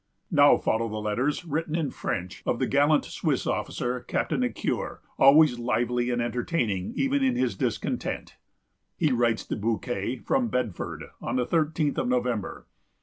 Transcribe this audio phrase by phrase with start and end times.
[0.31, 3.45] Now follow the letters, written in French, of the gallant Swiss,
[4.07, 8.35] Captain Ecuyer, always lively and entertaining even in his discontent.
[8.97, 12.65] He writes to Bouquet from Bedford, on the thirteenth of November.